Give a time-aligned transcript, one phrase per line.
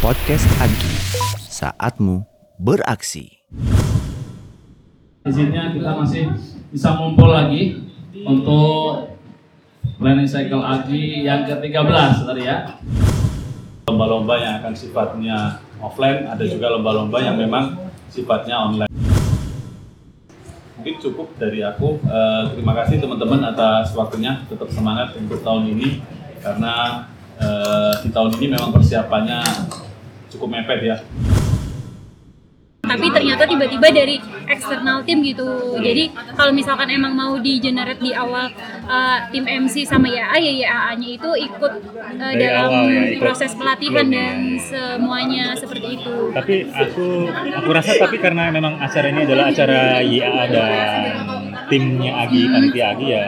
[0.00, 0.94] Podcast Agi,
[1.44, 2.24] saatmu
[2.56, 3.44] beraksi.
[5.28, 6.32] Izinnya kita masih
[6.72, 7.84] bisa ngumpul lagi
[8.24, 9.12] untuk
[10.00, 12.80] planning cycle Agi yang ke-13 tadi ya.
[13.92, 17.76] Lomba-lomba yang akan sifatnya offline, ada juga lomba-lomba yang memang
[18.08, 18.92] sifatnya online.
[20.80, 22.00] Mungkin cukup dari aku.
[22.00, 24.40] Eh, terima kasih teman-teman atas waktunya.
[24.48, 26.00] Tetap semangat untuk tahun ini
[26.40, 27.04] karena
[27.40, 29.40] eh, di tahun ini memang persiapannya
[30.32, 30.98] cukup mepet ya.
[32.86, 35.74] tapi ternyata tiba-tiba dari eksternal tim gitu.
[35.82, 36.06] Jadi
[36.38, 38.46] kalau misalkan emang mau di generate di awal
[38.86, 41.72] uh, tim MC sama YA ya YA-nya itu ikut
[42.14, 46.30] uh, dalam awal ya, ikut proses pelatihan dan semuanya seperti itu.
[46.30, 47.06] Tapi aku
[47.58, 51.12] aku rasa tapi karena memang acara ini adalah acara YA dan
[51.66, 53.26] timnya Agi panitia Agi ya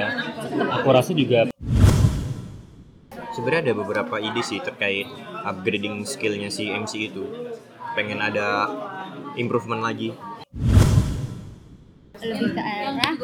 [0.59, 1.51] aku rasa juga
[3.39, 5.07] sebenarnya ada beberapa ide sih terkait
[5.47, 7.23] upgrading skillnya si MC itu.
[7.95, 8.67] Pengen ada
[9.39, 10.11] improvement lagi.
[12.19, 13.15] Lebih ke arah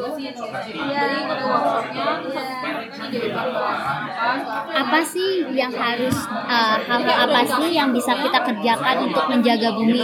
[4.71, 9.99] apa sih yang harus uh, hal apa sih yang bisa kita kerjakan untuk menjaga bumi?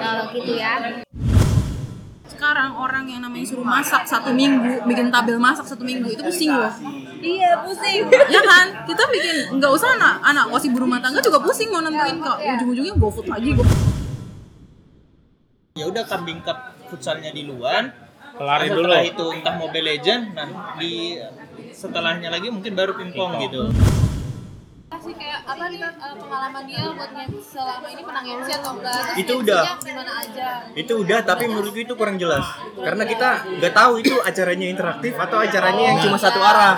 [0.00, 1.04] Kalau gitu ya
[2.32, 6.48] sekarang orang yang namanya suruh masak satu minggu bikin tabel masak satu minggu itu pusing
[6.48, 6.72] loh.
[7.20, 8.08] Iya pusing.
[8.08, 8.66] Ya kan?
[8.88, 12.94] Kita bikin nggak usah anak anak wasi rumah tangga juga pusing mau nentuin kok ujung-ujungnya
[12.96, 13.64] GoFood lagi go
[15.72, 17.88] ya udah kambing cup futsalnya di luar
[18.36, 18.84] kelarin Nah, dulu.
[18.92, 21.16] setelah itu entah Mobile Legend nah di
[21.72, 23.40] setelahnya lagi mungkin baru pingpong.
[23.40, 23.72] gitu
[24.98, 27.10] sih kayak apa nih uh, pengalaman dia buat
[27.42, 28.94] selama ini menang MC atau enggak?
[28.94, 29.62] Terus Itu udah.
[29.78, 30.48] gimana aja?
[30.72, 32.44] Itu udah tapi menurutku itu kurang jelas.
[32.74, 36.74] Karena kita nggak tahu itu acaranya interaktif atau acaranya yang cuma satu arah.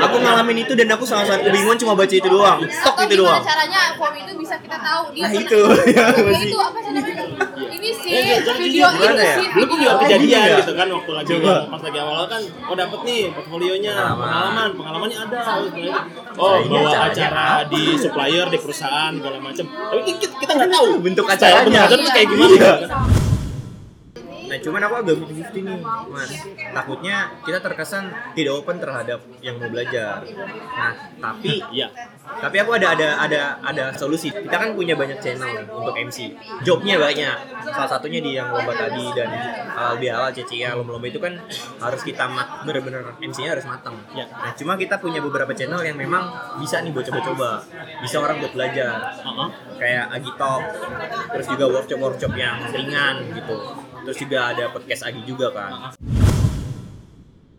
[0.00, 2.58] Aku ngalamin itu dan aku sangat sangat kebingungan cuma baca itu doang.
[2.64, 3.42] Stok itu doang.
[3.44, 5.02] caranya form itu bisa kita tahu?
[5.12, 5.60] Dia Nah, pernah- itu,
[5.94, 6.06] ya,
[6.40, 7.24] itu apa sih namanya
[7.84, 9.34] ini sih Ya, jadi video gimana itu ya?
[9.36, 10.56] sih Lu pun juga video kejadian Iya.
[10.58, 11.54] gitu kan waktu lagi Coba.
[11.68, 14.18] pas lagi awal kan oh dapet nih portfolionya Pengalaman.
[14.18, 15.38] pengalaman pengalamannya ada
[16.34, 20.86] oh Nah, ini bawa acara di supplier di perusahaan segala macam tapi kita, nggak tahu
[20.98, 22.72] bentuk acaranya terus kayak gimana Iya.
[22.80, 23.23] gitu.
[24.54, 25.82] Nah cuman aku agak butuh nih
[26.14, 28.06] mas Takutnya kita terkesan
[28.38, 30.22] tidak open terhadap yang mau belajar
[30.78, 31.90] Nah tapi Iya.
[32.24, 34.32] Tapi aku ada ada ada ada solusi.
[34.32, 36.32] Kita kan punya banyak channel nih untuk MC.
[36.64, 37.36] Jobnya banyak.
[37.68, 39.28] Salah satunya di yang lomba tadi dan
[39.76, 41.36] uh, di awal CCA lomba-lomba itu kan
[41.82, 43.96] harus kita mat bener-bener MC-nya harus matang.
[44.16, 44.24] Ya.
[44.30, 47.60] Nah cuma kita punya beberapa channel yang memang bisa nih buat coba-coba.
[48.00, 49.20] Bisa orang buat belajar.
[49.20, 49.48] Uh-uh.
[49.76, 50.64] Kayak Agitalk.
[51.34, 53.56] Terus juga workshop-workshop yang ringan gitu.
[54.04, 55.96] Terus juga ada podcast Agi juga kan.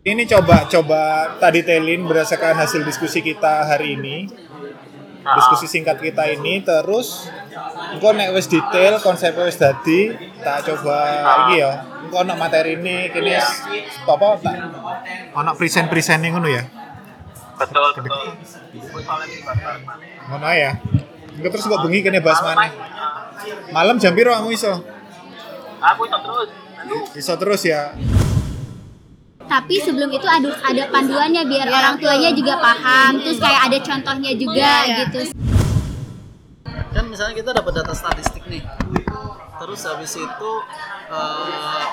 [0.06, 1.02] Ini coba coba
[1.42, 4.30] tadi telin berdasarkan hasil diskusi kita hari ini.
[5.26, 7.26] Diskusi singkat kita ini terus
[7.90, 10.96] engko nek wis detail konsep wis dadi tak coba
[11.50, 11.82] iki ya.
[12.06, 14.56] Engko ono materi ini kini apa tak
[15.34, 16.62] ono present-presenting ngono ya.
[17.58, 18.38] betul betul
[20.30, 20.78] Ngono ya.
[21.34, 22.70] Engko terus kok bengi kene bahas mana?
[23.74, 24.95] Malam jam piro kamu iso?
[25.78, 26.48] Aku itu terus.
[27.14, 27.94] Iso terus ya.
[29.46, 33.22] tapi sebelum itu ada ada panduannya biar orang tuanya juga paham.
[33.22, 35.20] Terus kayak ada contohnya juga gitu.
[36.66, 38.66] Kan misalnya kita dapat data statistik nih.
[39.56, 40.50] Terus habis itu
[41.06, 41.84] eh,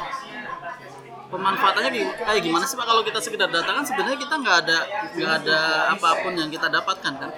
[1.29, 2.85] pemanfaatannya di- kayak gimana sih pak?
[2.85, 4.77] Kalau kita sekedar data kan sebenarnya kita nggak ada
[5.13, 5.59] nggak ada
[5.93, 7.29] apa pun yang kita dapatkan kan?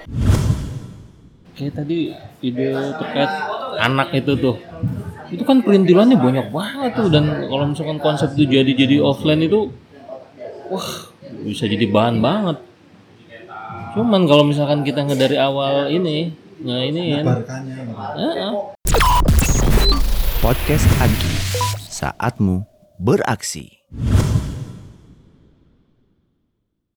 [1.56, 3.32] Kayak tadi ide terkait
[3.80, 4.56] anak itu tuh
[5.32, 9.74] itu kan perintilannya banyak banget tuh dan kalau misalkan konsep itu jadi jadi offline itu
[10.70, 10.88] wah
[11.42, 12.58] bisa jadi bahan banget.
[13.96, 17.20] Cuman kalau misalkan kita nggak dari awal ini nah ini
[20.40, 21.34] Podcast Agi,
[21.90, 22.64] saatmu
[22.96, 23.75] beraksi.